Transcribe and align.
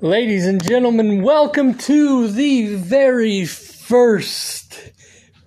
Ladies 0.00 0.46
and 0.46 0.62
gentlemen, 0.62 1.22
welcome 1.22 1.74
to 1.74 2.28
the 2.28 2.76
very 2.76 3.44
first 3.44 4.92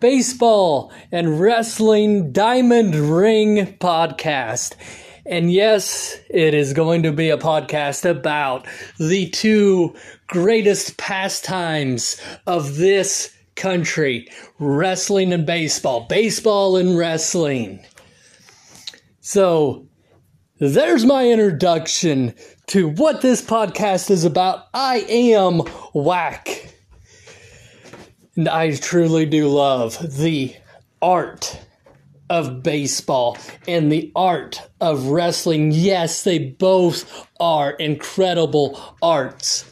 baseball 0.01 0.91
and 1.09 1.39
wrestling 1.39 2.33
diamond 2.33 2.93
ring 2.93 3.77
podcast. 3.77 4.73
And 5.25 5.53
yes, 5.53 6.19
it 6.29 6.53
is 6.53 6.73
going 6.73 7.03
to 7.03 7.13
be 7.13 7.29
a 7.29 7.37
podcast 7.37 8.03
about 8.03 8.67
the 8.99 9.29
two 9.29 9.95
greatest 10.27 10.97
pastimes 10.97 12.19
of 12.45 12.75
this 12.75 13.33
country 13.55 14.27
wrestling 14.59 15.31
and 15.31 15.45
baseball, 15.45 16.07
baseball 16.09 16.75
and 16.75 16.97
wrestling. 16.97 17.79
So, 19.21 19.87
there's 20.59 21.05
my 21.05 21.27
introduction 21.27 22.35
to 22.67 22.87
what 22.87 23.21
this 23.21 23.41
podcast 23.41 24.09
is 24.09 24.25
about. 24.25 24.67
I 24.73 25.05
am 25.07 25.59
Whack. 25.93 26.73
And 28.35 28.47
I 28.47 28.75
truly 28.75 29.25
do 29.25 29.49
love 29.49 29.97
the 30.17 30.55
art 31.01 31.59
of 32.29 32.63
baseball 32.63 33.37
and 33.67 33.91
the 33.91 34.09
art 34.15 34.61
of 34.79 35.07
wrestling. 35.07 35.71
Yes, 35.71 36.23
they 36.23 36.39
both 36.39 37.27
are 37.39 37.71
incredible 37.71 38.95
arts. 39.01 39.65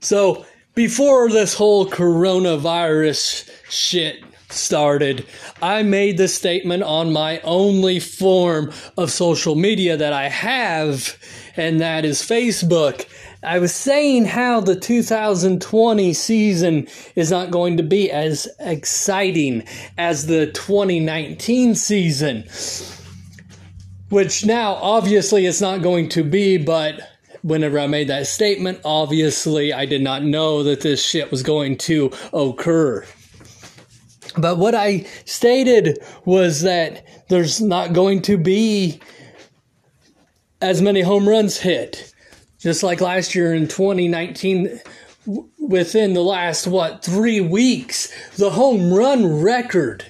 So, 0.00 0.46
before 0.74 1.28
this 1.28 1.54
whole 1.54 1.86
coronavirus 1.86 3.50
shit 3.68 4.24
started, 4.54 5.26
I 5.60 5.82
made 5.82 6.16
the 6.16 6.28
statement 6.28 6.82
on 6.82 7.12
my 7.12 7.40
only 7.40 8.00
form 8.00 8.72
of 8.96 9.10
social 9.10 9.54
media 9.54 9.96
that 9.96 10.12
I 10.12 10.28
have, 10.28 11.16
and 11.56 11.80
that 11.80 12.04
is 12.04 12.22
Facebook. 12.22 13.06
I 13.42 13.58
was 13.58 13.74
saying 13.74 14.24
how 14.24 14.60
the 14.60 14.74
2020 14.74 16.14
season 16.14 16.88
is 17.14 17.30
not 17.30 17.50
going 17.50 17.76
to 17.76 17.82
be 17.82 18.10
as 18.10 18.48
exciting 18.58 19.64
as 19.98 20.26
the 20.26 20.46
2019 20.52 21.74
season, 21.74 22.44
which 24.08 24.46
now 24.46 24.74
obviously 24.74 25.44
it's 25.44 25.60
not 25.60 25.82
going 25.82 26.08
to 26.10 26.24
be, 26.24 26.56
but 26.56 27.00
whenever 27.42 27.78
I 27.78 27.86
made 27.86 28.08
that 28.08 28.26
statement, 28.26 28.80
obviously 28.84 29.72
I 29.72 29.84
did 29.84 30.00
not 30.00 30.24
know 30.24 30.62
that 30.62 30.80
this 30.80 31.04
shit 31.04 31.30
was 31.30 31.42
going 31.42 31.76
to 31.78 32.10
occur. 32.32 33.04
But 34.36 34.58
what 34.58 34.74
I 34.74 35.06
stated 35.24 35.98
was 36.24 36.62
that 36.62 37.06
there's 37.28 37.60
not 37.60 37.92
going 37.92 38.22
to 38.22 38.36
be 38.36 39.00
as 40.60 40.82
many 40.82 41.02
home 41.02 41.28
runs 41.28 41.58
hit 41.58 42.14
just 42.64 42.82
like 42.82 43.02
last 43.02 43.34
year 43.34 43.52
in 43.52 43.68
2019, 43.68 44.80
within 45.58 46.14
the 46.14 46.22
last, 46.22 46.66
what, 46.66 47.04
three 47.04 47.38
weeks, 47.38 48.10
the 48.36 48.48
home 48.48 48.90
run 48.90 49.42
record 49.42 50.02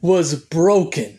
was 0.00 0.34
broken. 0.46 1.18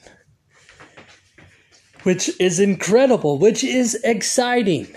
Which 2.02 2.32
is 2.40 2.60
incredible, 2.60 3.38
which 3.38 3.64
is 3.64 4.02
exciting. 4.04 4.88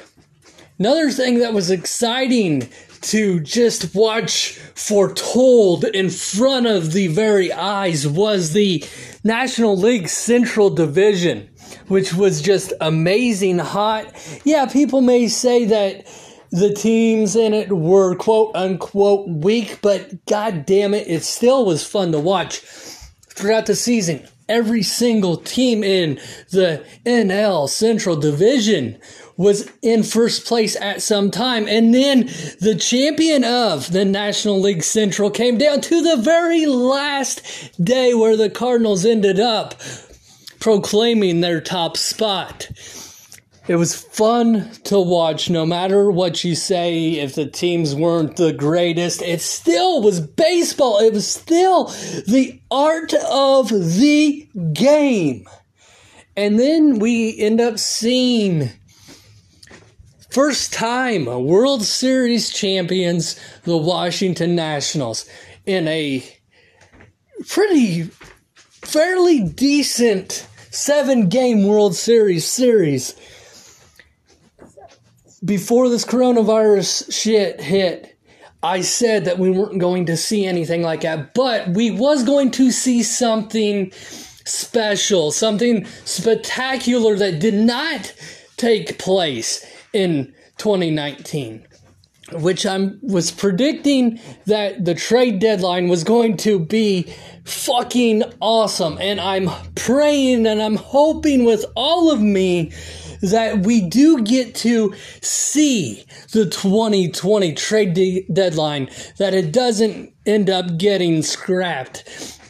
Another 0.79 1.11
thing 1.11 1.41
that 1.41 1.53
was 1.53 1.71
exciting 1.71 2.71
to 3.03 3.41
just 3.41 3.95
watch 3.95 4.53
foretold 4.75 5.85
in 5.85 6.11
front 6.11 6.67
of 6.67 6.93
the 6.93 7.09
very 7.09 7.53
eyes 7.53 8.07
was 8.07 8.53
the 8.53 8.85
National 9.25 9.77
League 9.77 10.09
Central 10.09 10.71
Division 10.71 11.49
which 11.89 12.15
was 12.15 12.43
just 12.43 12.73
amazing 12.81 13.59
hot. 13.59 14.13
Yeah, 14.45 14.67
people 14.67 15.01
may 15.01 15.29
say 15.29 15.65
that 15.67 16.07
the 16.51 16.73
teams 16.73 17.35
in 17.35 17.55
it 17.55 17.73
were 17.73 18.15
quote 18.17 18.55
unquote 18.55 19.29
weak, 19.29 19.79
but 19.83 20.25
god 20.27 20.67
damn 20.67 20.95
it, 20.95 21.09
it 21.09 21.23
still 21.23 21.65
was 21.65 21.87
fun 21.87 22.13
to 22.13 22.21
watch 22.21 22.59
throughout 23.29 23.67
the 23.67 23.77
season. 23.77 24.27
Every 24.49 24.83
single 24.83 25.37
team 25.39 25.83
in 25.83 26.21
the 26.51 26.85
NL 27.07 27.69
Central 27.69 28.17
Division 28.17 28.99
was 29.37 29.71
in 29.83 30.03
first 30.03 30.47
place 30.47 30.77
at 30.81 31.03
some 31.03 31.31
time. 31.31 31.67
And 31.69 31.95
then 31.95 32.27
the 32.61 32.77
champion 32.79 33.45
of 33.45 33.91
the 33.93 34.05
National 34.05 34.61
League 34.61 34.83
Central 34.83 35.31
came 35.31 35.59
down 35.59 35.81
to 35.83 36.03
the 36.03 36.23
very 36.23 36.67
last 36.67 37.43
day 37.83 38.15
where 38.15 38.37
the 38.37 38.51
Cardinals 38.51 39.05
ended 39.05 39.41
up 39.41 39.75
proclaiming 40.61 41.41
their 41.41 41.61
top 41.61 41.97
spot. 41.97 42.69
It 43.69 43.77
was 43.77 43.95
fun 43.95 44.71
to 44.85 44.99
watch 44.99 45.49
no 45.49 45.65
matter 45.65 46.11
what 46.11 46.43
you 46.43 46.57
say. 46.57 47.13
If 47.13 47.37
the 47.37 47.47
teams 47.47 47.95
weren't 47.95 48.37
the 48.37 48.53
greatest, 48.53 49.23
it 49.23 49.41
still 49.41 50.03
was 50.03 50.21
baseball. 50.21 50.99
It 50.99 51.13
was 51.13 51.29
still 51.29 51.85
the 52.27 52.61
art 52.73 53.15
of 53.31 53.69
the 53.69 54.49
game. 54.73 55.47
And 56.37 56.59
then 56.59 56.99
we 56.99 57.39
end 57.39 57.61
up 57.61 57.79
seeing 57.79 58.71
first 60.33 60.73
time 60.73 61.27
World 61.27 61.83
Series 61.83 62.49
champions, 62.49 63.39
the 63.65 63.77
Washington 63.77 64.55
Nationals, 64.55 65.27
in 65.67 65.87
a 65.89 66.25
pretty 67.51 68.05
fairly 68.83 69.41
decent 69.41 70.49
seven 70.71 71.29
game 71.29 71.67
World 71.67 71.95
Series 71.95 72.47
series. 72.47 73.15
Before 75.45 75.91
this 75.91 76.07
coronavirus 76.07 77.13
shit 77.13 77.61
hit, 77.61 78.19
I 78.63 78.81
said 78.81 79.27
that 79.27 79.39
we 79.39 79.51
weren't 79.51 79.81
going 79.81 80.07
to 80.07 80.17
see 80.17 80.47
anything 80.47 80.81
like 80.81 81.03
that, 81.03 81.35
but 81.35 81.69
we 81.69 81.91
was 81.91 82.25
going 82.25 82.53
to 82.53 82.71
see 82.71 83.03
something 83.03 83.93
special, 83.93 85.31
something 85.31 85.85
spectacular 86.07 87.17
that 87.17 87.39
did 87.39 87.55
not 87.55 88.15
take 88.57 88.99
place 88.99 89.67
in 89.93 90.35
2019 90.59 91.67
which 92.35 92.65
I 92.65 92.91
was 93.03 93.31
predicting 93.31 94.19
that 94.47 94.85
the 94.85 94.95
trade 94.95 95.39
deadline 95.39 95.89
was 95.89 96.05
going 96.05 96.37
to 96.39 96.59
be 96.59 97.13
fucking 97.45 98.23
awesome. 98.41 98.99
And 99.01 99.21
I'm 99.21 99.51
praying 99.75 100.47
and 100.47 100.63
I'm 100.63 100.77
hoping 100.77 101.45
with 101.45 101.65
all 101.75 102.11
of 102.11 102.21
me 102.21 102.73
that 103.23 103.65
we 103.67 103.81
do 103.81 104.23
get 104.23 104.55
to 104.57 104.95
see 105.21 106.05
the 106.33 106.47
2020 106.47 107.53
trade 107.55 107.95
de- 107.95 108.27
deadline, 108.33 108.91
that 109.19 109.33
it 109.33 109.53
doesn't 109.53 110.13
end 110.27 110.51
up 110.51 110.77
getting 110.77 111.23
scrapped, 111.23 112.05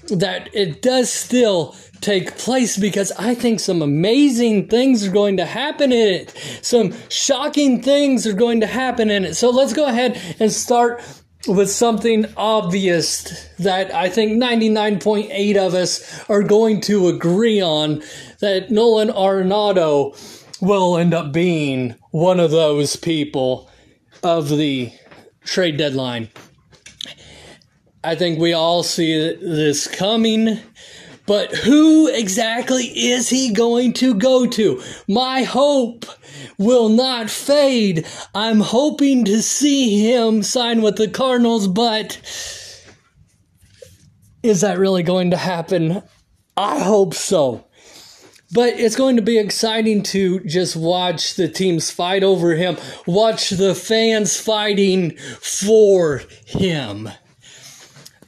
that 0.09 0.49
it 0.55 0.81
does 0.81 1.13
still 1.13 1.77
take 2.03 2.37
place 2.37 2.77
because 2.77 3.13
I 3.13 3.35
think 3.35 3.61
some 3.61 3.81
amazing 3.81 4.69
things 4.69 5.07
are 5.07 5.13
going 5.13 5.39
to 5.39 5.47
happen 5.47 5.93
in 5.93 6.15
it. 6.15 6.59
Some 6.61 6.93
shocking 7.09 7.83
things 7.83 8.27
are 8.27 8.35
going 8.35 8.61
to 8.61 8.67
happen 8.67 9.11
in 9.11 9.25
it. 9.25 9.35
So 9.35 9.51
let's 9.51 9.73
go 9.73 9.87
ahead 9.87 10.21
and 10.39 10.53
start 10.53 11.03
with 11.49 11.71
something 11.71 12.27
obvious 12.37 13.49
that 13.59 13.93
I 13.95 14.09
think 14.09 14.41
99.8 14.43 15.57
of 15.57 15.75
us 15.75 16.29
are 16.29 16.43
going 16.43 16.81
to 16.83 17.09
agree 17.09 17.61
on 17.61 18.03
that 18.41 18.71
Nolan 18.71 19.09
Arenado 19.09 20.17
will 20.61 20.97
end 20.97 21.15
up 21.15 21.33
being 21.33 21.97
one 22.11 22.39
of 22.39 22.51
those 22.51 22.95
people 22.97 23.69
of 24.23 24.49
the 24.49 24.93
trade 25.45 25.77
deadline. 25.77 26.29
I 28.05 28.15
think 28.15 28.39
we 28.39 28.53
all 28.53 28.83
see 28.83 29.35
this 29.35 29.87
coming. 29.87 30.59
But 31.27 31.55
who 31.55 32.09
exactly 32.09 32.85
is 32.85 33.29
he 33.29 33.53
going 33.53 33.93
to 33.95 34.15
go 34.15 34.47
to? 34.47 34.83
My 35.09 35.45
hope 35.45 36.05
will 36.59 36.89
not 36.89 37.31
fade. 37.31 38.07
I'm 38.35 38.61
hoping 38.61 39.25
to 39.27 39.41
see 39.41 40.01
him 40.11 40.43
sign 40.43 40.83
with 40.83 40.97
the 40.97 41.09
Cardinals, 41.09 41.69
but 41.69 42.21
is 44.43 44.63
that 44.63 44.79
really 44.79 45.05
going 45.05 45.31
to 45.31 45.37
happen? 45.37 46.03
I 46.57 46.81
hope 46.81 47.15
so. 47.15 47.67
But 48.53 48.75
it's 48.79 48.97
going 48.97 49.17
to 49.17 49.23
be 49.23 49.39
exciting 49.39 50.03
to 50.05 50.41
just 50.41 50.77
watch 50.77 51.37
the 51.37 51.49
teams 51.49 51.91
fight 51.91 52.23
over 52.23 52.55
him, 52.55 52.77
watch 53.07 53.49
the 53.51 53.75
fans 53.75 54.39
fighting 54.39 55.17
for 55.17 56.23
him. 56.45 57.09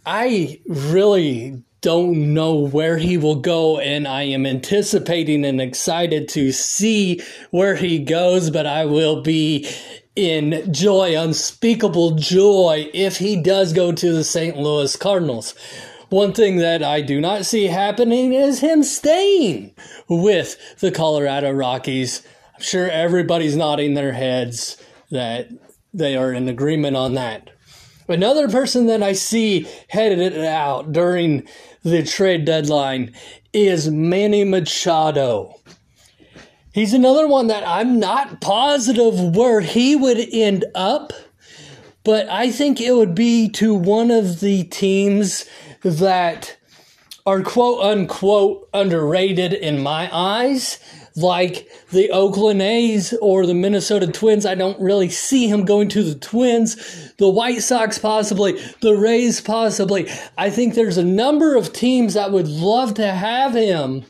I 0.07 0.61
really 0.67 1.63
don't 1.85 2.33
know 2.33 2.55
where 2.55 2.97
he 2.97 3.19
will 3.19 3.35
go, 3.35 3.79
and 3.79 4.09
I 4.09 4.23
am 4.23 4.47
anticipating 4.47 5.45
and 5.45 5.61
excited 5.61 6.31
to 6.31 6.51
see 6.51 7.21
where 7.51 7.77
he 7.77 7.99
goes, 7.99 8.49
but 8.49 8.65
I 8.65 8.87
will 8.87 9.21
be 9.21 9.69
in 10.17 10.73
joy, 10.73 11.15
unspeakable 11.15 12.13
joy, 12.13 12.89
if 12.95 13.19
he 13.19 13.37
does 13.37 13.75
go 13.75 13.93
to 13.93 14.13
the 14.15 14.25
St. 14.25 14.57
Louis 14.57 14.97
Cardinals. 14.97 15.55
One 16.09 16.33
thing 16.33 16.57
that 16.57 16.83
I 16.83 17.03
do 17.03 17.21
not 17.21 17.45
see 17.45 17.67
happening 17.67 18.33
is 18.33 18.61
him 18.61 18.83
staying 18.83 19.75
with 20.09 20.57
the 20.81 20.91
Colorado 20.91 21.51
Rockies. 21.51 22.23
I'm 22.55 22.63
sure 22.63 22.89
everybody's 22.89 23.57
nodding 23.57 23.93
their 23.93 24.13
heads 24.13 24.83
that 25.11 25.51
they 25.93 26.17
are 26.17 26.33
in 26.33 26.49
agreement 26.49 26.97
on 26.97 27.13
that. 27.15 27.51
Another 28.09 28.49
person 28.49 28.87
that 28.87 29.03
I 29.03 29.13
see 29.13 29.67
headed 29.89 30.39
out 30.45 30.93
during 30.93 31.47
the 31.85 32.03
trade 32.03 32.47
deadline 32.47 33.13
is 33.53 33.91
Manny 33.91 34.43
Machado. 34.43 35.61
He's 36.73 36.95
another 36.95 37.29
one 37.29 37.47
that 37.49 37.63
I'm 37.67 38.01
not 38.01 38.41
positive 38.41 39.37
where 39.37 39.61
he 39.61 39.95
would 39.95 40.19
end 40.33 40.65
up, 40.75 41.13
but 42.03 42.29
I 42.29 42.51
think 42.51 42.81
it 42.81 42.97
would 42.97 43.15
be 43.15 43.49
to 43.51 43.75
one 43.75 44.11
of 44.11 44.41
the 44.41 44.65
teams 44.65 45.45
that 45.83 46.57
are 47.27 47.43
quote 47.43 47.81
unquote 47.85 48.69
underrated 48.75 49.53
in 49.53 49.83
my 49.83 50.09
eyes, 50.13 50.79
like 51.17 51.69
the 51.91 52.11
Oakland 52.11 52.61
A's 52.61 53.15
or 53.21 53.47
the 53.47 53.55
Minnesota 53.55 54.07
Twins. 54.07 54.45
I 54.45 54.55
don't 54.55 54.81
really 54.81 55.09
see 55.09 55.49
him 55.49 55.65
going 55.65 55.89
to 55.91 56.03
the 56.03 56.19
Twins, 56.19 57.13
the 57.19 57.29
White 57.29 57.63
Sox 57.63 57.99
possibly, 57.99 58.61
the 58.81 58.97
Rays 58.97 59.41
possibly. 59.41 60.11
I 60.37 60.51
think 60.51 60.75
there's 60.75 60.99
a 60.99 61.05
number 61.05 61.55
of 61.57 61.73
teams 61.73 62.15
that 62.15 62.33
would 62.33 62.49
love 62.49 62.95
to 62.95 63.07
have 63.13 63.55
him 63.55 64.05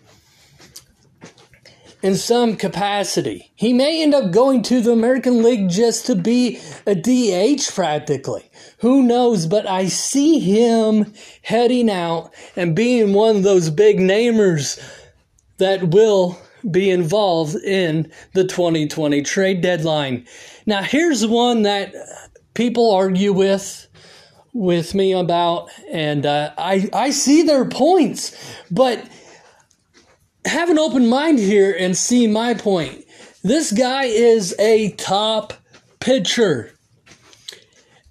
in 2.03 2.15
some 2.17 2.56
capacity. 2.56 3.50
He 3.55 3.73
may 3.73 4.03
end 4.03 4.15
up 4.15 4.31
going 4.31 4.62
to 4.65 4.83
the 4.83 4.93
American 4.93 5.43
League 5.43 5.71
just 5.71 6.05
to 6.07 6.15
be 6.15 6.61
a 6.87 6.95
DH 6.95 7.75
practically. 7.75 8.50
Who 8.81 9.03
knows? 9.03 9.47
But 9.47 9.67
I 9.67 9.87
see 9.87 10.39
him 10.39 11.15
heading 11.41 11.89
out 11.91 12.35
and 12.57 12.77
being 12.77 13.15
one 13.15 13.37
of 13.37 13.43
those 13.43 13.71
big 13.71 13.99
namers 13.99 14.79
that 15.57 15.89
will 15.89 16.39
be 16.70 16.90
involved 16.90 17.56
in 17.56 18.11
the 18.32 18.44
2020 18.44 19.22
trade 19.22 19.61
deadline. 19.61 20.26
Now, 20.66 20.82
here's 20.82 21.26
one 21.26 21.62
that 21.62 21.94
people 22.55 22.93
argue 22.93 23.32
with 23.32 23.88
with 24.52 24.94
me 24.94 25.12
about, 25.12 25.69
and 25.90 26.25
uh, 26.25 26.52
I 26.56 26.88
I 26.93 27.11
see 27.11 27.43
their 27.43 27.64
points, 27.64 28.37
but 28.70 29.05
have 30.44 30.70
an 30.70 30.78
open 30.78 31.08
mind 31.08 31.38
here 31.38 31.75
and 31.78 31.96
see 31.96 32.26
my 32.26 32.55
point. 32.55 33.05
This 33.43 33.72
guy 33.72 34.05
is 34.05 34.55
a 34.58 34.93
top 34.93 35.52
pitcher. 36.00 36.72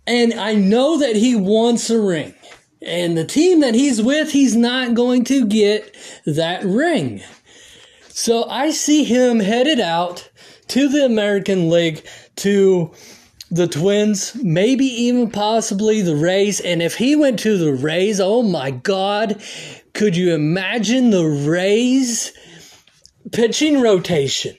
And 0.06 0.34
I 0.34 0.54
know 0.56 1.00
that 1.00 1.16
he 1.16 1.36
wants 1.36 1.90
a 1.90 2.00
ring. 2.00 2.34
And 2.82 3.18
the 3.18 3.26
team 3.26 3.62
that 3.62 3.76
he's 3.76 4.02
with, 4.02 4.32
he's 4.32 4.56
not 4.56 4.94
going 4.94 5.24
to 5.26 5.46
get 5.46 5.96
that 6.26 6.64
ring. 6.66 7.24
So 8.16 8.48
I 8.48 8.70
see 8.70 9.04
him 9.04 9.40
headed 9.40 9.80
out 9.80 10.30
to 10.68 10.88
the 10.88 11.04
American 11.04 11.72
League 11.72 12.06
to 12.38 12.92
the 13.50 13.68
Twins, 13.68 14.36
maybe 14.36 14.86
even 14.86 15.32
possibly 15.32 16.04
the 16.04 16.16
Rays. 16.16 16.60
And 16.60 16.84
if 16.84 16.96
he 16.96 17.16
went 17.16 17.40
to 17.40 17.58
the 17.58 17.74
Rays, 17.74 18.20
oh 18.20 18.44
my 18.44 18.70
God, 18.70 19.42
could 19.96 20.16
you 20.16 20.36
imagine 20.36 21.10
the 21.10 21.26
Rays 21.26 22.32
pitching 23.32 23.82
rotation? 23.82 24.58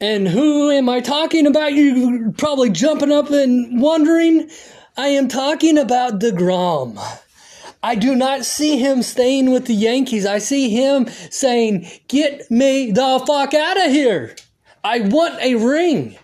And 0.00 0.26
who 0.26 0.68
am 0.72 0.88
I 0.88 0.98
talking 0.98 1.46
about? 1.46 1.74
You 1.74 2.34
probably 2.36 2.70
jumping 2.70 3.12
up 3.12 3.30
and 3.30 3.80
wondering. 3.80 4.50
I 4.96 5.08
am 5.08 5.28
talking 5.28 5.78
about 5.78 6.18
DeGrom. 6.18 6.98
I 7.82 7.94
do 7.94 8.14
not 8.14 8.44
see 8.44 8.78
him 8.78 9.02
staying 9.02 9.50
with 9.50 9.66
the 9.66 9.74
Yankees. 9.74 10.26
I 10.26 10.38
see 10.38 10.70
him 10.70 11.06
saying, 11.30 11.88
Get 12.08 12.50
me 12.50 12.90
the 12.90 13.22
fuck 13.26 13.54
out 13.54 13.84
of 13.84 13.92
here. 13.92 14.34
I 14.82 15.00
want 15.00 15.40
a 15.40 15.54
ring. 15.54 16.16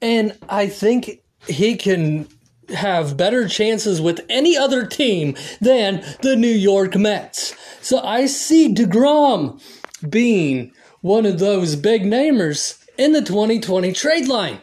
And 0.00 0.36
I 0.48 0.68
think 0.68 1.22
he 1.46 1.76
can 1.76 2.28
have 2.68 3.16
better 3.16 3.48
chances 3.48 4.00
with 4.00 4.24
any 4.28 4.56
other 4.56 4.86
team 4.86 5.36
than 5.60 6.04
the 6.22 6.36
New 6.36 6.48
York 6.48 6.96
Mets. 6.96 7.54
So 7.80 8.00
I 8.00 8.26
see 8.26 8.72
DeGrom 8.72 9.60
being 10.08 10.72
one 11.00 11.26
of 11.26 11.38
those 11.38 11.76
big 11.76 12.02
namers 12.02 12.82
in 12.96 13.12
the 13.12 13.22
2020 13.22 13.92
trade 13.92 14.28
line. 14.28 14.58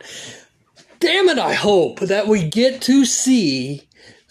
Damn 0.99 1.29
it, 1.29 1.39
I 1.39 1.53
hope 1.53 1.99
that 2.01 2.27
we 2.27 2.47
get 2.47 2.81
to 2.83 3.05
see 3.05 3.87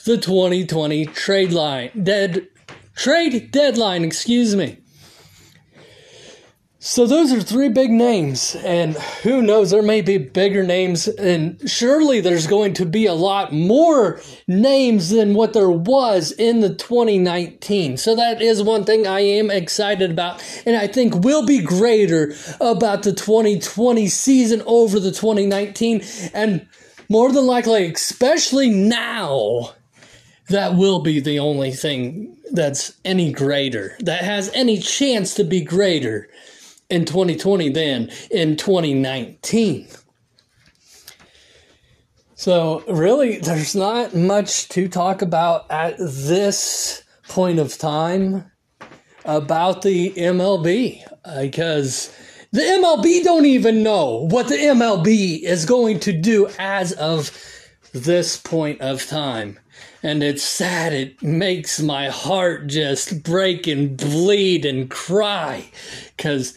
the 0.09 0.17
2020 0.17 1.05
trade 1.05 1.53
line 1.53 1.91
dead 2.03 2.49
trade 2.97 3.51
deadline, 3.51 4.05
excuse 4.05 4.57
me. 4.57 4.79
So 6.79 7.07
those 7.07 7.31
are 7.31 7.43
three 7.43 7.69
big 7.69 7.91
names, 7.91 8.57
and 8.65 8.97
who 9.23 9.43
knows, 9.43 9.71
there 9.71 9.83
may 9.83 10.01
be 10.01 10.17
bigger 10.17 10.63
names, 10.63 11.09
and 11.09 11.61
surely 11.69 12.23
there's 12.23 12.47
going 12.47 12.73
to 12.75 12.87
be 12.87 13.05
a 13.05 13.13
lot 13.13 13.53
more 13.53 14.19
names 14.47 15.11
than 15.11 15.35
what 15.35 15.53
there 15.53 15.71
was 15.71 16.33
in 16.33 16.61
the 16.61 16.75
2019. 16.75 17.99
So 17.99 18.17
that 18.17 18.41
is 18.41 18.63
one 18.63 18.85
thing 18.85 19.07
I 19.07 19.21
am 19.21 19.51
excited 19.51 20.11
about, 20.11 20.43
and 20.65 20.75
I 20.75 20.87
think 20.87 21.17
will 21.17 21.45
be 21.45 21.61
greater 21.61 22.33
about 22.61 23.03
the 23.03 23.13
2020 23.13 24.09
season 24.09 24.63
over 24.65 24.99
the 25.01 25.13
2019, 25.13 26.03
and 26.33 26.67
more 27.11 27.31
than 27.31 27.47
likely, 27.47 27.93
especially 27.93 28.71
now, 28.71 29.75
that 30.49 30.75
will 30.75 31.01
be 31.01 31.21
the 31.21 31.39
only 31.39 31.71
thing 31.71 32.37
that's 32.53 32.95
any 33.05 33.33
greater, 33.33 33.97
that 34.01 34.23
has 34.23 34.51
any 34.55 34.79
chance 34.79 35.35
to 35.35 35.45
be 35.45 35.61
greater 35.61 36.29
in 36.89 37.05
2020 37.05 37.69
than 37.71 38.11
in 38.31 38.57
2019. 38.57 39.89
So, 42.35 42.85
really, 42.89 43.39
there's 43.39 43.75
not 43.75 44.15
much 44.15 44.69
to 44.71 44.89
talk 44.89 45.23
about 45.23 45.71
at 45.71 45.97
this 45.99 47.03
point 47.29 47.59
of 47.59 47.77
time 47.77 48.51
about 49.25 49.83
the 49.83 50.13
MLB 50.13 51.03
because 51.41 52.15
the 52.53 52.61
MLB 52.61 53.25
don't 53.25 53.45
even 53.45 53.83
know 53.83 54.27
what 54.31 54.49
the 54.49 54.55
MLB 54.55 55.43
is 55.43 55.67
going 55.67 56.01
to 56.01 56.13
do 56.13 56.49
as 56.59 56.93
of 56.93 57.31
this 57.93 58.37
point 58.37 58.81
of 58.81 59.07
time. 59.07 59.59
And 60.03 60.23
it's 60.23 60.43
sad. 60.43 60.93
It 60.93 61.23
makes 61.23 61.81
my 61.81 62.09
heart 62.09 62.67
just 62.67 63.23
break 63.23 63.67
and 63.67 63.97
bleed 63.97 64.65
and 64.65 64.91
cry 64.91 65.71
because 66.17 66.57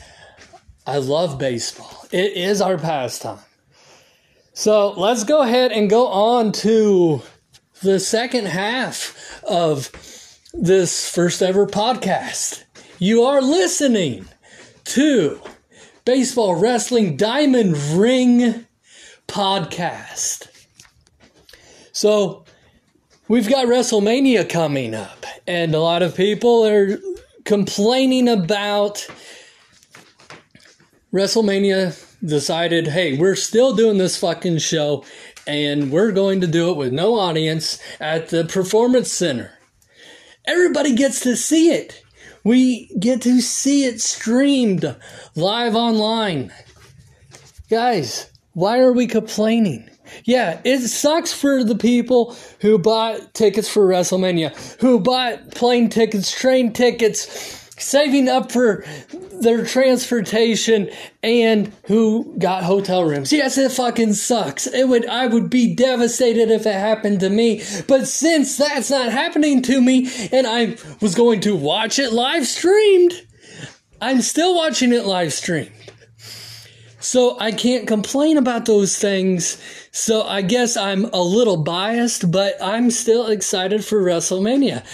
I 0.85 0.97
love 0.97 1.37
baseball. 1.37 2.05
It 2.11 2.33
is 2.33 2.61
our 2.61 2.77
pastime. 2.77 3.39
So 4.53 4.91
let's 4.91 5.23
go 5.23 5.41
ahead 5.41 5.71
and 5.71 5.89
go 5.89 6.07
on 6.07 6.51
to 6.53 7.21
the 7.81 7.99
second 7.99 8.47
half 8.47 9.41
of 9.43 9.89
this 10.53 11.09
first 11.09 11.41
ever 11.41 11.65
podcast. 11.65 12.63
You 12.99 13.23
are 13.23 13.41
listening 13.41 14.25
to 14.85 15.41
Baseball 16.05 16.55
Wrestling 16.55 17.15
Diamond 17.15 17.77
Ring 17.77 18.65
podcast. 19.27 20.60
So 21.91 22.45
we've 23.27 23.49
got 23.49 23.67
WrestleMania 23.67 24.49
coming 24.49 24.95
up, 24.95 25.25
and 25.47 25.75
a 25.75 25.79
lot 25.79 26.03
of 26.03 26.15
people 26.15 26.65
are 26.65 26.99
complaining 27.43 28.29
about 28.29 29.07
WrestleMania 31.13 32.07
decided, 32.23 32.87
hey, 32.87 33.17
we're 33.17 33.35
still 33.35 33.75
doing 33.75 33.97
this 33.97 34.17
fucking 34.17 34.59
show 34.59 35.03
and 35.47 35.91
we're 35.91 36.11
going 36.11 36.41
to 36.41 36.47
do 36.47 36.69
it 36.69 36.77
with 36.77 36.93
no 36.93 37.15
audience 37.15 37.79
at 37.99 38.29
the 38.29 38.45
Performance 38.45 39.11
Center. 39.11 39.51
Everybody 40.45 40.95
gets 40.95 41.19
to 41.21 41.35
see 41.35 41.71
it. 41.71 42.01
We 42.43 42.87
get 42.99 43.21
to 43.23 43.41
see 43.41 43.85
it 43.85 44.01
streamed 44.01 44.95
live 45.35 45.75
online. 45.75 46.53
Guys, 47.69 48.31
why 48.53 48.79
are 48.79 48.93
we 48.93 49.07
complaining? 49.07 49.90
Yeah, 50.23 50.61
it 50.63 50.79
sucks 50.79 51.33
for 51.33 51.63
the 51.63 51.75
people 51.75 52.35
who 52.59 52.77
bought 52.77 53.33
tickets 53.33 53.69
for 53.69 53.87
WrestleMania, 53.87 54.79
who 54.79 54.99
bought 54.99 55.51
plane 55.51 55.89
tickets, 55.89 56.31
train 56.31 56.73
tickets, 56.73 57.59
saving 57.81 58.29
up 58.29 58.51
for 58.51 58.85
their 59.41 59.65
transportation 59.65 60.89
and 61.23 61.73
who 61.85 62.35
got 62.37 62.63
hotel 62.63 63.03
rooms. 63.03 63.33
Yes, 63.33 63.57
it 63.57 63.71
fucking 63.71 64.13
sucks. 64.13 64.67
It 64.67 64.87
would 64.87 65.07
I 65.07 65.27
would 65.27 65.49
be 65.49 65.73
devastated 65.73 66.51
if 66.51 66.65
it 66.65 66.73
happened 66.73 67.21
to 67.21 67.29
me. 67.29 67.63
But 67.87 68.07
since 68.07 68.57
that's 68.57 68.91
not 68.91 69.11
happening 69.11 69.61
to 69.63 69.81
me 69.81 70.09
and 70.31 70.45
I 70.45 70.77
was 71.01 71.15
going 71.15 71.41
to 71.41 71.55
watch 71.55 71.97
it 71.97 72.13
live 72.13 72.45
streamed, 72.45 73.13
I'm 73.99 74.21
still 74.21 74.55
watching 74.55 74.93
it 74.93 75.05
live 75.05 75.33
streamed. 75.33 75.71
So 77.01 77.37
I 77.39 77.51
can't 77.51 77.87
complain 77.87 78.37
about 78.37 78.65
those 78.65 78.97
things. 78.97 79.61
So 79.91 80.23
I 80.23 80.41
guess 80.43 80.77
I'm 80.77 81.05
a 81.05 81.21
little 81.21 81.57
biased, 81.57 82.31
but 82.31 82.55
I'm 82.61 82.91
still 82.91 83.27
excited 83.27 83.83
for 83.83 84.01
WrestleMania. 84.01 84.85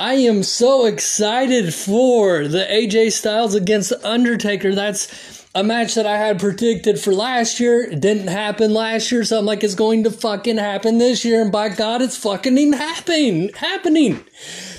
I 0.00 0.14
am 0.14 0.42
so 0.42 0.86
excited 0.86 1.74
for 1.74 2.48
the 2.48 2.64
AJ 2.64 3.12
Styles 3.12 3.54
against 3.54 3.92
Undertaker. 4.04 4.74
That's 4.74 5.46
a 5.54 5.64
match 5.64 5.94
that 5.96 6.06
I 6.06 6.16
had 6.16 6.38
predicted 6.40 7.00
for 7.00 7.12
last 7.12 7.58
year. 7.58 7.82
It 7.82 8.00
didn't 8.00 8.28
happen 8.28 8.72
last 8.72 9.10
year, 9.10 9.24
so 9.24 9.38
I'm 9.38 9.44
like, 9.44 9.64
it's 9.64 9.74
going 9.74 10.04
to 10.04 10.10
fucking 10.10 10.56
happen 10.56 10.98
this 10.98 11.24
year, 11.24 11.42
and 11.42 11.50
by 11.50 11.68
God, 11.68 12.00
it's 12.00 12.16
fucking 12.16 12.72
happening, 12.74 13.50
happening. 13.54 14.24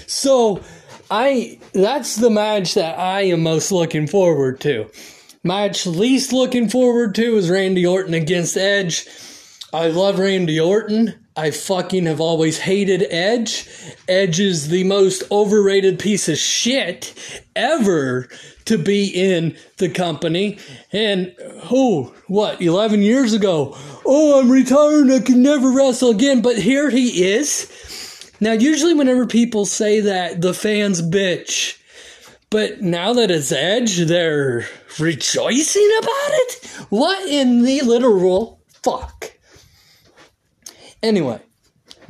So, 0.08 0.64
I 1.12 1.60
that's 1.74 2.16
the 2.16 2.30
match 2.30 2.76
that 2.76 2.98
I 2.98 3.24
am 3.24 3.44
most 3.44 3.72
looking 3.72 4.08
forward 4.08 4.62
to. 4.62 4.90
Match 5.44 5.86
least 5.86 6.34
looking 6.34 6.70
forward 6.70 7.16
to 7.16 7.38
is 7.38 7.50
Randy 7.50 7.86
Orton 7.86 8.14
against 8.14 8.58
Edge. 8.58 9.08
I 9.72 9.88
love 9.88 10.20
Randy 10.20 10.60
Orton. 10.60 11.14
I 11.36 11.52
fucking 11.52 12.06
have 12.08 12.20
always 12.20 12.60
hated 12.60 13.08
Edge. 13.10 13.70
Edge 14.10 14.42
is 14.42 14.68
the 14.68 14.84
most 14.84 15.24
overrated 15.32 15.98
piece 15.98 16.28
of 16.28 16.38
shit 16.38 17.14
ever 17.56 18.28
to 18.66 18.78
be 18.78 19.06
in 19.08 19.56
the 19.78 19.88
company. 19.88 20.58
And, 20.92 21.34
oh, 21.72 22.14
what, 22.28 22.62
11 22.62 23.02
years 23.02 23.34
ago? 23.34 23.78
Oh, 24.06 24.42
I'm 24.42 24.52
retiring. 24.52 25.10
I 25.12 25.20
can 25.20 25.42
never 25.42 25.72
wrestle 25.72 26.10
again. 26.10 26.42
But 26.42 26.58
here 26.58 26.90
he 26.90 27.24
is. 27.32 28.34
Now, 28.42 28.52
usually, 28.52 28.94
whenever 28.94 29.26
people 29.26 29.66
say 29.66 30.02
that, 30.02 30.42
the 30.42 30.54
fans 30.54 31.02
bitch. 31.02 31.78
But 32.50 32.82
now 32.82 33.14
that 33.14 33.32
it's 33.32 33.54
Edge, 33.54 34.00
they're 34.00 34.68
rejoicing 35.00 35.90
about 36.00 36.32
it? 36.32 36.66
What 36.90 37.28
in 37.28 37.64
the 37.64 37.82
literal 37.82 38.62
fuck? 38.84 39.32
Anyway, 41.02 41.40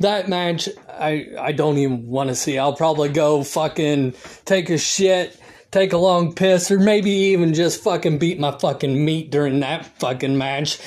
that 0.00 0.28
match 0.28 0.68
I 0.88 1.28
I 1.38 1.52
don't 1.52 1.78
even 1.78 2.06
want 2.06 2.28
to 2.28 2.34
see. 2.34 2.58
I'll 2.58 2.74
probably 2.74 3.08
go 3.08 3.42
fucking 3.42 4.14
take 4.44 4.70
a 4.70 4.78
shit, 4.78 5.38
take 5.70 5.92
a 5.92 5.98
long 5.98 6.34
piss, 6.34 6.70
or 6.70 6.78
maybe 6.78 7.10
even 7.10 7.54
just 7.54 7.82
fucking 7.82 8.18
beat 8.18 8.38
my 8.38 8.56
fucking 8.58 9.04
meat 9.04 9.30
during 9.30 9.60
that 9.60 9.86
fucking 9.98 10.36
match. 10.36 10.78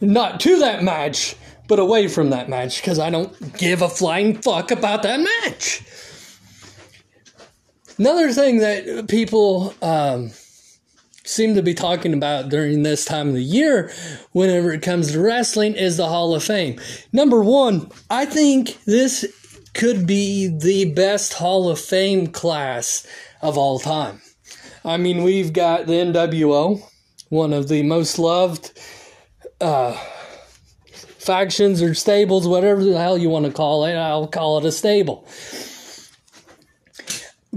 Not 0.00 0.40
to 0.40 0.60
that 0.60 0.82
match, 0.82 1.34
but 1.66 1.78
away 1.78 2.08
from 2.08 2.30
that 2.30 2.48
match 2.48 2.80
because 2.80 2.98
I 2.98 3.10
don't 3.10 3.56
give 3.58 3.82
a 3.82 3.88
flying 3.88 4.40
fuck 4.40 4.70
about 4.70 5.02
that 5.02 5.20
match. 5.20 5.82
Another 7.98 8.32
thing 8.32 8.58
that 8.58 9.08
people 9.08 9.74
um, 9.82 10.30
seem 11.28 11.54
to 11.54 11.62
be 11.62 11.74
talking 11.74 12.14
about 12.14 12.48
during 12.48 12.82
this 12.82 13.04
time 13.04 13.28
of 13.28 13.34
the 13.34 13.42
year 13.42 13.92
whenever 14.32 14.72
it 14.72 14.82
comes 14.82 15.12
to 15.12 15.20
wrestling 15.20 15.74
is 15.74 15.96
the 15.96 16.08
Hall 16.08 16.34
of 16.34 16.42
Fame. 16.42 16.80
Number 17.12 17.42
one, 17.42 17.90
I 18.08 18.24
think 18.24 18.82
this 18.84 19.26
could 19.74 20.06
be 20.06 20.48
the 20.48 20.92
best 20.92 21.34
Hall 21.34 21.68
of 21.68 21.78
Fame 21.78 22.28
class 22.28 23.06
of 23.42 23.58
all 23.58 23.78
time. 23.78 24.22
I 24.84 24.96
mean, 24.96 25.22
we've 25.22 25.52
got 25.52 25.86
the 25.86 25.92
NWO, 25.92 26.82
one 27.28 27.52
of 27.52 27.68
the 27.68 27.82
most 27.82 28.18
loved 28.18 28.72
uh, 29.60 29.92
factions 30.92 31.82
or 31.82 31.92
stables, 31.92 32.48
whatever 32.48 32.82
the 32.82 32.98
hell 32.98 33.18
you 33.18 33.28
want 33.28 33.44
to 33.44 33.52
call 33.52 33.84
it. 33.84 33.94
I'll 33.94 34.28
call 34.28 34.58
it 34.58 34.64
a 34.64 34.72
stable. 34.72 35.28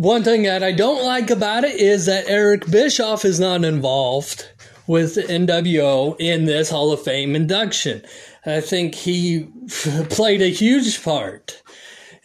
One 0.01 0.24
thing 0.24 0.41
that 0.43 0.63
I 0.63 0.72
don't 0.72 1.05
like 1.05 1.29
about 1.29 1.63
it 1.63 1.79
is 1.79 2.08
that 2.08 2.27
Eric 2.27 2.65
Bischoff 2.72 3.24
is 3.24 3.39
not 3.39 3.63
involved 3.63 4.50
with 4.88 5.15
NWO 5.15 6.15
in 6.20 6.46
this 6.46 6.72
Hall 6.72 6.91
of 6.91 7.03
Fame 7.03 7.36
induction. 7.36 8.01
I 8.43 8.62
think 8.62 8.96
he 8.96 9.48
played 10.10 10.41
a 10.41 10.50
huge 10.50 11.03
part. 11.03 11.62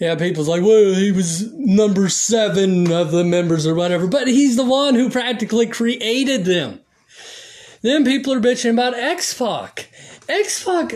Yeah, 0.01 0.15
people's 0.15 0.49
like, 0.49 0.63
well, 0.63 0.95
he 0.95 1.13
was 1.13 1.53
number 1.53 2.09
seven 2.09 2.91
of 2.91 3.11
the 3.13 3.25
members 3.25 3.67
or 3.67 3.75
whatever, 3.75 4.07
but 4.07 4.27
he's 4.27 4.57
the 4.57 4.65
one 4.65 4.95
who 4.95 5.11
practically 5.11 5.67
created 5.67 6.47
them. 6.47 6.81
Then 7.83 8.07
people 8.07 8.33
are 8.33 8.41
bitching 8.41 8.71
about 8.71 8.95
X 8.95 9.35
Pac. 9.35 9.91
X 10.31 10.65
Pac, 10.65 10.95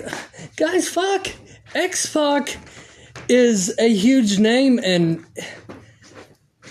guys, 0.57 0.89
fuck. 0.89 1.27
X 1.75 2.11
Pac 2.11 2.57
is 3.29 3.79
a 3.79 3.93
huge 3.93 4.39
name 4.39 4.81
and 4.83 5.27